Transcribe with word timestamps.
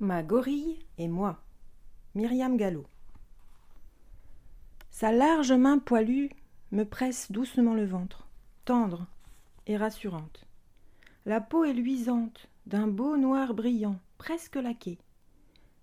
Ma 0.00 0.22
gorille 0.22 0.78
et 0.96 1.08
moi. 1.08 1.42
Myriam 2.14 2.56
Gallo. 2.56 2.86
Sa 4.90 5.10
large 5.10 5.50
main 5.50 5.80
poilue 5.80 6.30
me 6.70 6.84
presse 6.84 7.32
doucement 7.32 7.74
le 7.74 7.84
ventre, 7.84 8.28
tendre 8.64 9.08
et 9.66 9.76
rassurante. 9.76 10.46
La 11.26 11.40
peau 11.40 11.64
est 11.64 11.72
luisante, 11.72 12.48
d'un 12.66 12.86
beau 12.86 13.16
noir 13.16 13.54
brillant, 13.54 13.98
presque 14.18 14.54
laqué. 14.54 14.98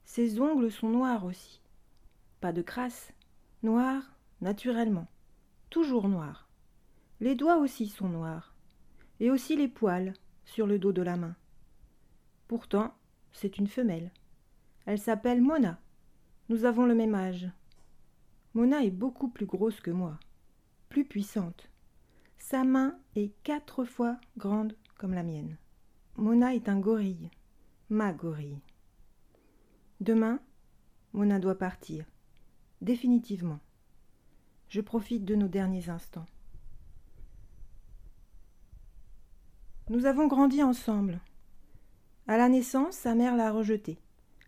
Ses 0.06 0.40
ongles 0.40 0.72
sont 0.72 0.90
noirs 0.90 1.26
aussi. 1.26 1.60
Pas 2.40 2.54
de 2.54 2.62
crasse, 2.62 3.12
noirs 3.64 4.14
naturellement, 4.40 5.08
toujours 5.70 6.08
noirs. 6.08 6.48
Les 7.20 7.36
doigts 7.36 7.58
aussi 7.58 7.90
sont 7.90 8.08
noirs, 8.08 8.56
et 9.20 9.30
aussi 9.30 9.58
les 9.58 9.68
poils 9.68 10.14
sur 10.46 10.68
le 10.68 10.80
dos 10.80 10.94
de 10.94 11.02
la 11.02 11.18
main. 11.18 11.36
Pourtant, 12.48 12.94
c'est 13.36 13.58
une 13.58 13.68
femelle. 13.68 14.12
Elle 14.86 14.98
s'appelle 14.98 15.42
Mona. 15.42 15.80
Nous 16.48 16.64
avons 16.64 16.86
le 16.86 16.96
même 16.96 17.16
âge. 17.16 17.50
Mona 18.54 18.84
est 18.84 18.92
beaucoup 18.92 19.28
plus 19.28 19.46
grosse 19.46 19.82
que 19.82 19.92
moi, 19.92 20.18
plus 20.88 21.04
puissante. 21.04 21.70
Sa 22.38 22.64
main 22.64 22.98
est 23.16 23.34
quatre 23.44 23.84
fois 23.84 24.18
grande 24.38 24.78
comme 24.98 25.14
la 25.14 25.24
mienne. 25.24 25.58
Mona 26.16 26.56
est 26.56 26.70
un 26.70 26.80
gorille, 26.80 27.30
ma 27.90 28.14
gorille. 28.14 28.62
Demain, 30.00 30.40
Mona 31.12 31.40
doit 31.40 31.58
partir, 31.58 32.06
définitivement. 32.82 33.60
Je 34.70 34.80
profite 34.80 35.26
de 35.26 35.36
nos 35.36 35.50
derniers 35.50 35.90
instants. 35.90 36.26
Nous 39.90 40.06
avons 40.06 40.28
grandi 40.28 40.64
ensemble. 40.64 41.20
À 42.28 42.38
la 42.38 42.50
naissance, 42.50 42.96
sa 42.96 43.14
mère 43.14 43.36
l'a 43.36 43.52
rejetée. 43.52 44.00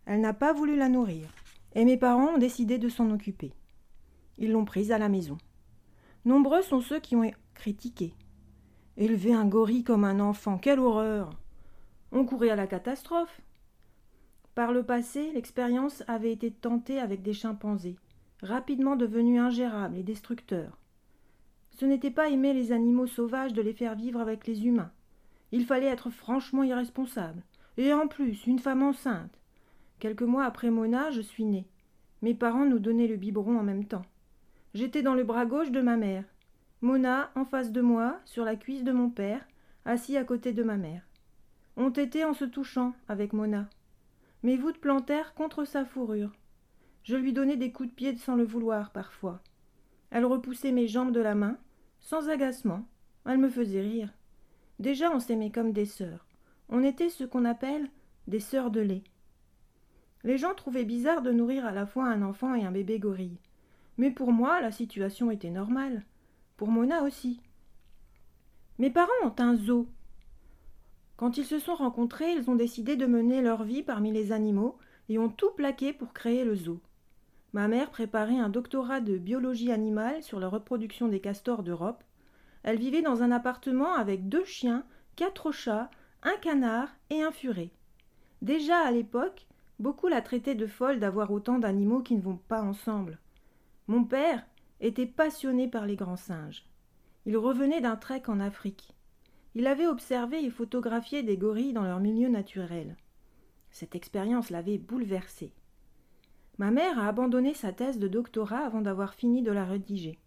Elle 0.07 0.21
n'a 0.21 0.33
pas 0.33 0.51
voulu 0.51 0.75
la 0.75 0.89
nourrir, 0.89 1.27
et 1.75 1.85
mes 1.85 1.97
parents 1.97 2.35
ont 2.35 2.37
décidé 2.39 2.79
de 2.79 2.89
s'en 2.89 3.11
occuper. 3.11 3.53
Ils 4.39 4.51
l'ont 4.51 4.65
prise 4.65 4.91
à 4.91 4.97
la 4.97 5.09
maison. 5.09 5.37
Nombreux 6.25 6.63
sont 6.63 6.81
ceux 6.81 6.99
qui 6.99 7.15
ont 7.15 7.31
critiqué. 7.53 8.13
Élever 8.97 9.33
un 9.33 9.45
gorille 9.45 9.83
comme 9.83 10.05
un 10.05 10.19
enfant, 10.19 10.57
quelle 10.57 10.79
horreur 10.79 11.29
On 12.11 12.25
courait 12.25 12.49
à 12.49 12.55
la 12.55 12.65
catastrophe. 12.65 13.41
Par 14.55 14.71
le 14.71 14.81
passé, 14.81 15.31
l'expérience 15.33 16.03
avait 16.07 16.31
été 16.31 16.49
tentée 16.49 16.99
avec 16.99 17.21
des 17.21 17.33
chimpanzés, 17.33 17.97
rapidement 18.41 18.95
devenus 18.95 19.39
ingérables 19.39 19.97
et 19.97 20.03
destructeurs. 20.03 20.79
Ce 21.79 21.85
n'était 21.85 22.09
pas 22.09 22.29
aimer 22.29 22.53
les 22.53 22.71
animaux 22.71 23.05
sauvages 23.05 23.53
de 23.53 23.61
les 23.61 23.73
faire 23.73 23.93
vivre 23.93 24.19
avec 24.19 24.47
les 24.47 24.65
humains. 24.65 24.91
Il 25.51 25.63
fallait 25.63 25.85
être 25.85 26.09
franchement 26.09 26.63
irresponsable, 26.63 27.43
et 27.77 27.93
en 27.93 28.07
plus, 28.07 28.45
une 28.47 28.59
femme 28.59 28.83
enceinte. 28.83 29.39
Quelques 29.99 30.23
mois 30.23 30.45
après 30.45 30.69
Mona, 30.69 31.11
je 31.11 31.21
suis 31.21 31.45
née. 31.45 31.67
Mes 32.21 32.33
parents 32.33 32.65
nous 32.65 32.79
donnaient 32.79 33.07
le 33.07 33.15
biberon 33.15 33.57
en 33.57 33.63
même 33.63 33.85
temps. 33.85 34.05
J'étais 34.73 35.01
dans 35.01 35.13
le 35.13 35.23
bras 35.23 35.45
gauche 35.45 35.71
de 35.71 35.81
ma 35.81 35.97
mère. 35.97 36.23
Mona 36.81 37.31
en 37.35 37.45
face 37.45 37.71
de 37.71 37.81
moi, 37.81 38.19
sur 38.25 38.43
la 38.43 38.55
cuisse 38.55 38.83
de 38.83 38.91
mon 38.91 39.09
père, 39.09 39.47
assis 39.85 40.17
à 40.17 40.23
côté 40.23 40.53
de 40.53 40.63
ma 40.63 40.77
mère. 40.77 41.01
On 41.75 41.89
était 41.89 42.23
en 42.23 42.33
se 42.33 42.45
touchant 42.45 42.93
avec 43.07 43.33
Mona. 43.33 43.69
Mes 44.43 44.57
voûtes 44.57 44.79
plantèrent 44.79 45.33
contre 45.33 45.65
sa 45.65 45.85
fourrure. 45.85 46.31
Je 47.03 47.15
lui 47.15 47.33
donnais 47.33 47.57
des 47.57 47.71
coups 47.71 47.89
de 47.89 47.95
pied 47.95 48.17
sans 48.17 48.35
le 48.35 48.43
vouloir 48.43 48.91
parfois. 48.91 49.41
Elle 50.11 50.25
repoussait 50.25 50.71
mes 50.71 50.87
jambes 50.87 51.11
de 51.11 51.21
la 51.21 51.35
main, 51.35 51.57
sans 51.99 52.29
agacement. 52.29 52.85
Elle 53.25 53.39
me 53.39 53.49
faisait 53.49 53.81
rire. 53.81 54.13
Déjà 54.79 55.11
on 55.11 55.19
s'aimait 55.19 55.51
comme 55.51 55.71
des 55.71 55.85
sœurs. 55.85 56.26
On 56.69 56.83
était 56.83 57.09
ce 57.09 57.23
qu'on 57.23 57.45
appelle 57.45 57.89
des 58.27 58.39
sœurs 58.39 58.71
de 58.71 58.81
lait. 58.81 59.03
Les 60.23 60.37
gens 60.37 60.53
trouvaient 60.53 60.83
bizarre 60.83 61.21
de 61.21 61.31
nourrir 61.31 61.65
à 61.65 61.71
la 61.71 61.85
fois 61.85 62.05
un 62.05 62.21
enfant 62.21 62.53
et 62.55 62.65
un 62.65 62.71
bébé 62.71 62.99
gorille. 62.99 63.39
Mais 63.97 64.11
pour 64.11 64.31
moi, 64.31 64.61
la 64.61 64.71
situation 64.71 65.31
était 65.31 65.49
normale. 65.49 66.03
Pour 66.57 66.69
Mona 66.69 67.03
aussi. 67.03 67.41
Mes 68.79 68.89
parents 68.89 69.11
ont 69.23 69.35
un 69.39 69.55
zoo. 69.55 69.87
Quand 71.15 71.37
ils 71.37 71.45
se 71.45 71.57
sont 71.57 71.75
rencontrés, 71.75 72.33
ils 72.33 72.49
ont 72.49 72.55
décidé 72.55 72.95
de 72.95 73.05
mener 73.05 73.41
leur 73.41 73.63
vie 73.63 73.81
parmi 73.81 74.11
les 74.11 74.31
animaux 74.31 74.77
et 75.09 75.17
ont 75.17 75.29
tout 75.29 75.51
plaqué 75.51 75.93
pour 75.93 76.13
créer 76.13 76.43
le 76.43 76.55
zoo. 76.55 76.79
Ma 77.53 77.67
mère 77.67 77.89
préparait 77.89 78.37
un 78.37 78.49
doctorat 78.49 78.99
de 78.99 79.17
biologie 79.17 79.71
animale 79.71 80.21
sur 80.21 80.39
la 80.39 80.49
reproduction 80.49 81.07
des 81.07 81.21
castors 81.21 81.63
d'Europe. 81.63 82.03
Elle 82.63 82.77
vivait 82.77 83.01
dans 83.01 83.23
un 83.23 83.31
appartement 83.31 83.95
avec 83.95 84.29
deux 84.29 84.45
chiens, 84.45 84.83
quatre 85.15 85.51
chats, 85.51 85.89
un 86.23 86.35
canard 86.41 86.89
et 87.09 87.21
un 87.21 87.31
furet. 87.31 87.71
Déjà 88.41 88.79
à 88.79 88.91
l'époque, 88.91 89.47
beaucoup 89.79 90.07
la 90.07 90.21
traitaient 90.21 90.55
de 90.55 90.67
folle 90.67 90.99
d'avoir 90.99 91.31
autant 91.31 91.59
d'animaux 91.59 92.01
qui 92.01 92.15
ne 92.15 92.21
vont 92.21 92.39
pas 92.47 92.61
ensemble. 92.61 93.19
Mon 93.87 94.03
père 94.03 94.45
était 94.79 95.05
passionné 95.05 95.67
par 95.67 95.85
les 95.85 95.95
grands 95.95 96.17
singes. 96.17 96.65
Il 97.25 97.37
revenait 97.37 97.81
d'un 97.81 97.95
trek 97.95 98.23
en 98.27 98.39
Afrique. 98.39 98.93
Il 99.55 99.67
avait 99.67 99.87
observé 99.87 100.43
et 100.43 100.49
photographié 100.49 101.23
des 101.23 101.37
gorilles 101.37 101.73
dans 101.73 101.83
leur 101.83 101.99
milieu 101.99 102.29
naturel. 102.29 102.95
Cette 103.71 103.95
expérience 103.95 104.49
l'avait 104.49 104.77
bouleversé. 104.77 105.51
Ma 106.57 106.71
mère 106.71 106.99
a 106.99 107.07
abandonné 107.07 107.53
sa 107.53 107.71
thèse 107.71 107.99
de 107.99 108.07
doctorat 108.07 108.65
avant 108.65 108.81
d'avoir 108.81 109.13
fini 109.13 109.41
de 109.41 109.51
la 109.51 109.65
rédiger. 109.65 110.19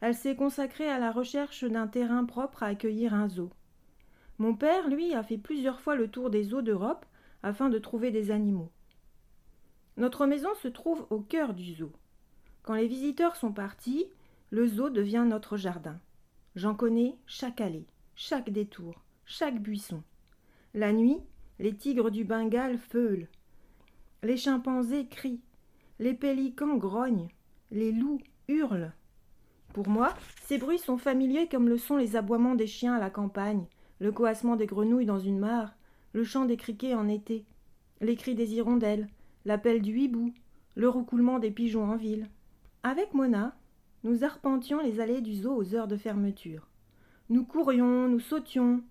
Elle 0.00 0.14
s'est 0.14 0.36
consacrée 0.36 0.88
à 0.88 0.98
la 0.98 1.10
recherche 1.10 1.64
d'un 1.64 1.86
terrain 1.86 2.24
propre 2.24 2.62
à 2.62 2.66
accueillir 2.66 3.14
un 3.14 3.28
zoo. 3.28 3.50
Mon 4.38 4.54
père, 4.54 4.88
lui, 4.88 5.14
a 5.14 5.22
fait 5.22 5.38
plusieurs 5.38 5.80
fois 5.80 5.94
le 5.94 6.08
tour 6.08 6.30
des 6.30 6.54
eaux 6.54 6.62
d'Europe 6.62 7.06
afin 7.42 7.68
de 7.68 7.78
trouver 7.78 8.10
des 8.10 8.30
animaux. 8.30 8.70
Notre 9.96 10.26
maison 10.26 10.52
se 10.56 10.68
trouve 10.68 11.06
au 11.10 11.20
cœur 11.20 11.54
du 11.54 11.74
zoo. 11.74 11.92
Quand 12.62 12.74
les 12.74 12.88
visiteurs 12.88 13.36
sont 13.36 13.52
partis, 13.52 14.06
le 14.50 14.66
zoo 14.66 14.90
devient 14.90 15.24
notre 15.26 15.56
jardin. 15.56 16.00
J'en 16.56 16.74
connais 16.74 17.16
chaque 17.26 17.60
allée, 17.60 17.86
chaque 18.16 18.50
détour, 18.50 19.02
chaque 19.24 19.60
buisson. 19.60 20.02
La 20.72 20.92
nuit, 20.92 21.18
les 21.58 21.76
tigres 21.76 22.10
du 22.10 22.24
Bengale 22.24 22.78
feulent. 22.78 23.28
Les 24.22 24.36
chimpanzés 24.36 25.06
crient. 25.06 25.42
Les 25.98 26.14
pélicans 26.14 26.76
grognent. 26.76 27.28
Les 27.70 27.92
loups 27.92 28.20
hurlent. 28.48 28.92
Pour 29.72 29.88
moi, 29.88 30.14
ces 30.46 30.58
bruits 30.58 30.78
sont 30.78 30.98
familiers 30.98 31.48
comme 31.48 31.68
le 31.68 31.78
sont 31.78 31.96
les 31.96 32.16
aboiements 32.16 32.54
des 32.54 32.66
chiens 32.66 32.94
à 32.94 33.00
la 33.00 33.10
campagne, 33.10 33.66
le 34.00 34.12
coassement 34.12 34.56
des 34.56 34.66
grenouilles 34.66 35.06
dans 35.06 35.18
une 35.18 35.38
mare, 35.38 35.74
le 36.12 36.24
chant 36.24 36.44
des 36.44 36.56
criquets 36.56 36.94
en 36.94 37.08
été, 37.08 37.44
les 38.00 38.16
cris 38.16 38.34
des 38.34 38.54
hirondelles, 38.54 39.08
l'appel 39.44 39.82
du 39.82 39.98
hibou, 39.98 40.32
le 40.74 40.88
roucoulement 40.88 41.38
des 41.38 41.50
pigeons 41.50 41.84
en 41.84 41.96
ville. 41.96 42.28
Avec 42.82 43.14
Mona, 43.14 43.56
nous 44.02 44.24
arpentions 44.24 44.80
les 44.80 45.00
allées 45.00 45.20
du 45.20 45.34
zoo 45.34 45.54
aux 45.54 45.74
heures 45.74 45.88
de 45.88 45.96
fermeture. 45.96 46.68
Nous 47.30 47.44
courions, 47.44 48.08
nous 48.08 48.20
sautions. 48.20 48.82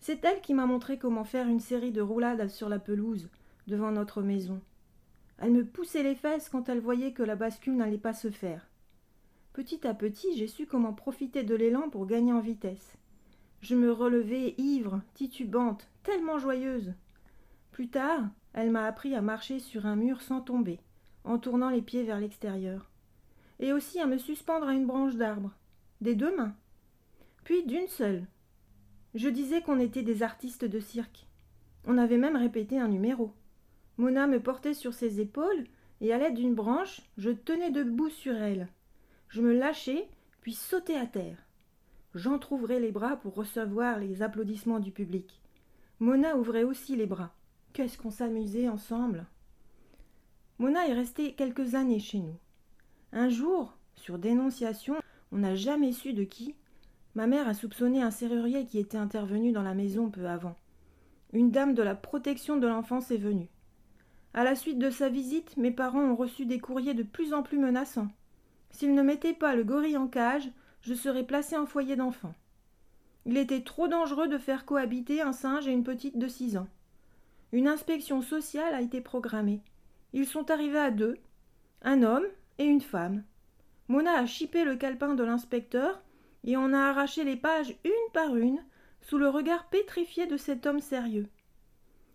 C'est 0.00 0.24
elle 0.24 0.40
qui 0.40 0.54
m'a 0.54 0.66
montré 0.66 0.98
comment 0.98 1.24
faire 1.24 1.48
une 1.48 1.60
série 1.60 1.92
de 1.92 2.00
roulades 2.00 2.48
sur 2.48 2.68
la 2.68 2.78
pelouse, 2.78 3.28
devant 3.66 3.90
notre 3.90 4.22
maison. 4.22 4.60
Elle 5.38 5.52
me 5.52 5.64
poussait 5.64 6.02
les 6.02 6.14
fesses 6.14 6.48
quand 6.48 6.68
elle 6.68 6.80
voyait 6.80 7.12
que 7.12 7.22
la 7.22 7.36
bascule 7.36 7.76
n'allait 7.76 7.98
pas 7.98 8.14
se 8.14 8.30
faire. 8.30 8.68
Petit 9.52 9.86
à 9.86 9.94
petit, 9.94 10.36
j'ai 10.36 10.46
su 10.46 10.66
comment 10.66 10.92
profiter 10.92 11.42
de 11.42 11.54
l'élan 11.54 11.90
pour 11.90 12.06
gagner 12.06 12.32
en 12.32 12.40
vitesse. 12.40 12.96
Je 13.64 13.74
me 13.74 13.90
relevais 13.90 14.54
ivre, 14.58 15.00
titubante, 15.14 15.88
tellement 16.02 16.36
joyeuse. 16.36 16.92
Plus 17.72 17.88
tard, 17.88 18.28
elle 18.52 18.70
m'a 18.70 18.84
appris 18.84 19.14
à 19.14 19.22
marcher 19.22 19.58
sur 19.58 19.86
un 19.86 19.96
mur 19.96 20.20
sans 20.20 20.42
tomber, 20.42 20.80
en 21.24 21.38
tournant 21.38 21.70
les 21.70 21.80
pieds 21.80 22.02
vers 22.02 22.20
l'extérieur, 22.20 22.90
et 23.60 23.72
aussi 23.72 23.98
à 24.00 24.06
me 24.06 24.18
suspendre 24.18 24.68
à 24.68 24.74
une 24.74 24.84
branche 24.84 25.16
d'arbre, 25.16 25.50
des 26.02 26.14
deux 26.14 26.36
mains, 26.36 26.54
puis 27.44 27.64
d'une 27.64 27.86
seule. 27.86 28.26
Je 29.14 29.30
disais 29.30 29.62
qu'on 29.62 29.80
était 29.80 30.02
des 30.02 30.22
artistes 30.22 30.66
de 30.66 30.78
cirque. 30.78 31.26
On 31.86 31.96
avait 31.96 32.18
même 32.18 32.36
répété 32.36 32.78
un 32.78 32.88
numéro. 32.88 33.32
Mona 33.96 34.26
me 34.26 34.42
portait 34.42 34.74
sur 34.74 34.92
ses 34.92 35.22
épaules, 35.22 35.64
et 36.02 36.12
à 36.12 36.18
l'aide 36.18 36.34
d'une 36.34 36.54
branche, 36.54 37.00
je 37.16 37.30
tenais 37.30 37.70
debout 37.70 38.10
sur 38.10 38.34
elle. 38.34 38.68
Je 39.30 39.40
me 39.40 39.54
lâchais, 39.54 40.06
puis 40.42 40.52
sautais 40.52 40.98
à 40.98 41.06
terre 41.06 41.38
j'entr'ouvrais 42.14 42.80
les 42.80 42.92
bras 42.92 43.16
pour 43.16 43.34
recevoir 43.34 43.98
les 43.98 44.22
applaudissements 44.22 44.80
du 44.80 44.90
public. 44.90 45.40
Mona 46.00 46.36
ouvrait 46.36 46.64
aussi 46.64 46.96
les 46.96 47.06
bras. 47.06 47.34
Qu'est-ce 47.72 47.98
qu'on 47.98 48.10
s'amusait 48.10 48.68
ensemble 48.68 49.26
Mona 50.58 50.86
est 50.88 50.94
restée 50.94 51.34
quelques 51.34 51.74
années 51.74 51.98
chez 51.98 52.18
nous. 52.18 52.36
Un 53.12 53.28
jour, 53.28 53.76
sur 53.96 54.18
dénonciation, 54.18 54.96
on 55.32 55.38
n'a 55.38 55.54
jamais 55.54 55.92
su 55.92 56.12
de 56.12 56.24
qui, 56.24 56.54
ma 57.14 57.26
mère 57.26 57.48
a 57.48 57.54
soupçonné 57.54 58.02
un 58.02 58.10
serrurier 58.10 58.66
qui 58.66 58.78
était 58.78 58.98
intervenu 58.98 59.52
dans 59.52 59.62
la 59.62 59.74
maison 59.74 60.10
peu 60.10 60.26
avant. 60.26 60.56
Une 61.32 61.50
dame 61.50 61.74
de 61.74 61.82
la 61.82 61.96
protection 61.96 62.56
de 62.56 62.66
l'enfance 62.68 63.10
est 63.10 63.16
venue. 63.16 63.48
À 64.34 64.44
la 64.44 64.54
suite 64.54 64.78
de 64.78 64.90
sa 64.90 65.08
visite, 65.08 65.56
mes 65.56 65.70
parents 65.70 66.02
ont 66.02 66.16
reçu 66.16 66.46
des 66.46 66.58
courriers 66.58 66.94
de 66.94 67.02
plus 67.02 67.32
en 67.32 67.42
plus 67.42 67.58
menaçants. 67.58 68.08
S'ils 68.70 68.94
ne 68.94 69.02
mettaient 69.02 69.32
pas 69.32 69.54
le 69.54 69.64
gorille 69.64 69.96
en 69.96 70.08
cage, 70.08 70.50
je 70.84 70.92
serais 70.92 71.24
placé 71.24 71.56
en 71.56 71.64
foyer 71.64 71.96
d'enfants. 71.96 72.34
Il 73.24 73.38
était 73.38 73.62
trop 73.62 73.88
dangereux 73.88 74.28
de 74.28 74.36
faire 74.36 74.66
cohabiter 74.66 75.22
un 75.22 75.32
singe 75.32 75.66
et 75.66 75.72
une 75.72 75.82
petite 75.82 76.18
de 76.18 76.28
six 76.28 76.58
ans. 76.58 76.68
Une 77.52 77.68
inspection 77.68 78.20
sociale 78.20 78.74
a 78.74 78.82
été 78.82 79.00
programmée. 79.00 79.62
Ils 80.12 80.26
sont 80.26 80.50
arrivés 80.50 80.78
à 80.78 80.90
deux, 80.90 81.16
un 81.82 82.02
homme 82.02 82.26
et 82.58 82.64
une 82.64 82.82
femme. 82.82 83.24
Mona 83.88 84.18
a 84.18 84.26
chippé 84.26 84.64
le 84.64 84.76
calepin 84.76 85.14
de 85.14 85.24
l'inspecteur 85.24 86.02
et 86.44 86.56
en 86.56 86.74
a 86.74 86.78
arraché 86.78 87.24
les 87.24 87.36
pages 87.36 87.74
une 87.84 88.12
par 88.12 88.36
une 88.36 88.62
sous 89.00 89.16
le 89.16 89.28
regard 89.28 89.68
pétrifié 89.70 90.26
de 90.26 90.36
cet 90.36 90.66
homme 90.66 90.80
sérieux. 90.80 91.28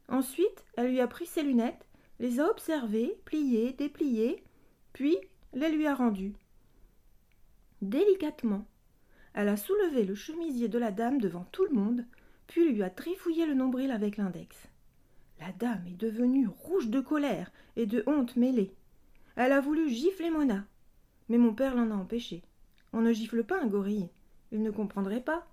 Ensuite, 0.10 0.64
elle 0.78 0.90
lui 0.90 1.02
a 1.02 1.08
pris 1.08 1.26
ses 1.26 1.42
lunettes, 1.42 1.88
les 2.20 2.40
a 2.40 2.46
observées, 2.46 3.18
pliées, 3.26 3.74
dépliées, 3.74 4.44
puis 4.94 5.18
les 5.54 5.70
lui 5.70 5.88
a 5.88 5.96
rendues. 5.96 6.36
Délicatement, 7.82 8.66
elle 9.34 9.48
a 9.48 9.58
soulevé 9.58 10.04
le 10.04 10.16
chemisier 10.16 10.68
de 10.68 10.78
la 10.78 10.92
dame 10.92 11.22
devant 11.22 11.46
tout 11.52 11.66
le 11.66 11.76
monde, 11.76 12.06
puis 12.48 12.72
lui 12.72 12.84
a 12.84 12.90
trifouillé 12.90 13.46
le 13.46 13.54
nombril 13.54 13.92
avec 13.92 14.18
l'index. 14.18 14.68
La 15.40 15.52
dame 15.54 15.86
est 15.88 15.98
devenue 15.98 16.48
rouge 16.48 16.90
de 16.90 17.00
colère 17.00 17.52
et 17.78 17.86
de 17.86 18.04
honte 18.06 18.36
mêlée. 18.36 18.74
Elle 19.38 19.54
a 19.54 19.62
voulu 19.62 19.90
gifler 19.90 20.30
Mona, 20.30 20.66
mais 21.30 21.38
mon 21.38 21.54
père 21.54 21.76
l'en 21.76 21.92
a 21.92 21.96
empêché. 21.96 22.44
On 22.92 23.02
ne 23.02 23.14
gifle 23.14 23.44
pas 23.44 23.62
un 23.62 23.68
gorille. 23.68 24.10
Il 24.52 24.64
ne 24.64 24.72
comprendrait 24.72 25.22
pas. 25.22 25.48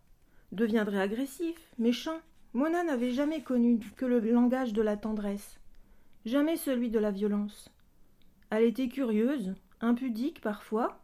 Deviendrait 0.53 1.01
agressif, 1.01 1.57
méchant. 1.79 2.21
Mona 2.55 2.83
n'avait 2.83 3.13
jamais 3.13 3.43
connu 3.43 3.79
que 3.97 4.07
le 4.07 4.19
langage 4.19 4.73
de 4.73 4.81
la 4.83 4.97
tendresse, 4.97 5.61
jamais 6.25 6.57
celui 6.57 6.91
de 6.91 6.99
la 6.99 7.11
violence. 7.11 7.71
Elle 8.51 8.65
était 8.65 8.89
curieuse, 8.89 9.55
impudique 9.81 10.41
parfois. 10.41 10.99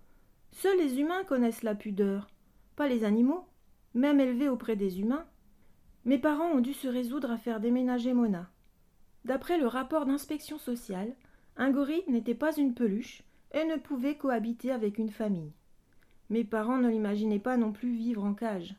Seuls 0.52 0.78
les 0.78 1.00
humains 1.00 1.24
connaissent 1.24 1.62
la 1.62 1.74
pudeur, 1.74 2.28
pas 2.76 2.88
les 2.88 3.04
animaux, 3.04 3.44
même 3.94 4.20
élevés 4.20 4.48
auprès 4.48 4.76
des 4.76 5.00
humains. 5.00 5.26
Mes 6.04 6.18
parents 6.18 6.50
ont 6.50 6.60
dû 6.60 6.72
se 6.72 6.88
résoudre 6.88 7.30
à 7.30 7.38
faire 7.38 7.60
déménager 7.60 8.12
Mona. 8.12 8.50
D'après 9.24 9.58
le 9.58 9.66
rapport 9.66 10.06
d'inspection 10.06 10.58
sociale, 10.58 11.14
un 11.56 11.70
gorille 11.70 12.04
n'était 12.08 12.34
pas 12.34 12.56
une 12.56 12.74
peluche 12.74 13.22
et 13.52 13.64
ne 13.64 13.76
pouvait 13.76 14.16
cohabiter 14.16 14.70
avec 14.72 14.98
une 14.98 15.10
famille. 15.10 15.52
Mes 16.30 16.44
parents 16.44 16.78
ne 16.78 16.88
l'imaginaient 16.88 17.38
pas 17.38 17.56
non 17.56 17.72
plus 17.72 17.92
vivre 17.92 18.24
en 18.24 18.34
cage. 18.34 18.74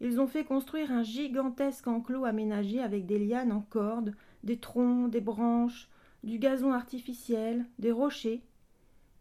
Ils 0.00 0.20
ont 0.20 0.26
fait 0.26 0.44
construire 0.44 0.92
un 0.92 1.02
gigantesque 1.02 1.86
enclos 1.86 2.24
aménagé 2.24 2.80
avec 2.80 3.06
des 3.06 3.18
lianes 3.18 3.52
en 3.52 3.60
corde, 3.60 4.14
des 4.44 4.58
troncs, 4.58 5.10
des 5.10 5.20
branches, 5.20 5.88
du 6.22 6.38
gazon 6.38 6.72
artificiel, 6.72 7.66
des 7.78 7.92
rochers. 7.92 8.42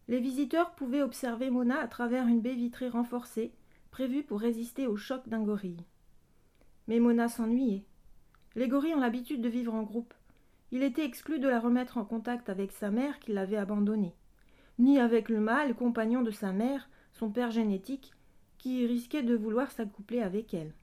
Les 0.08 0.20
visiteurs 0.20 0.72
pouvaient 0.72 1.02
observer 1.02 1.50
Mona 1.50 1.80
à 1.80 1.88
travers 1.88 2.28
une 2.28 2.40
baie 2.40 2.56
vitrée 2.56 2.88
renforcée, 2.88 3.52
prévue 3.92 4.24
pour 4.24 4.40
résister 4.40 4.88
au 4.88 4.96
choc 4.96 5.28
d'un 5.28 5.44
gorille. 5.44 5.84
Mais 6.88 7.00
Mona 7.00 7.28
s'ennuyait. 7.28 7.84
Les 8.56 8.70
gorilles 8.70 8.96
ont 8.96 9.02
l'habitude 9.02 9.42
de 9.42 9.50
vivre 9.50 9.74
en 9.74 9.84
groupe. 9.84 10.14
Il 10.72 10.84
était 10.84 11.06
exclu 11.06 11.40
de 11.40 11.50
la 11.50 11.60
remettre 11.60 11.98
en 11.98 12.06
contact 12.06 12.50
avec 12.50 12.72
sa 12.72 12.90
mère 12.90 13.20
qui 13.20 13.34
l'avait 13.34 13.58
abandonnée, 13.58 14.16
ni 14.80 15.00
avec 15.00 15.28
le 15.28 15.42
mâle 15.42 15.76
compagnon 15.76 16.22
de 16.22 16.32
sa 16.32 16.54
mère, 16.54 16.90
son 17.12 17.30
père 17.30 17.52
génétique, 17.52 18.14
qui 18.58 18.86
risquait 18.86 19.24
de 19.24 19.36
vouloir 19.36 19.72
s'accoupler 19.72 20.22
avec 20.22 20.54
elle. 20.54 20.74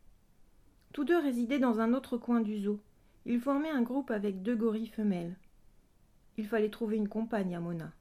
Tous 0.93 1.05
deux 1.05 1.19
résidaient 1.19 1.59
dans 1.59 1.81
un 1.81 1.93
autre 1.95 2.19
coin 2.19 2.41
du 2.41 2.59
zoo. 2.59 2.79
Ils 3.27 3.41
formaient 3.41 3.71
un 3.71 3.83
groupe 3.83 4.11
avec 4.11 4.43
deux 4.43 4.55
gorilles 4.55 4.87
femelles. 4.87 5.37
Il 6.37 6.47
fallait 6.47 6.69
trouver 6.69 6.97
une 6.97 7.09
compagne 7.09 7.57
à 7.57 7.61
Mona. 7.61 7.93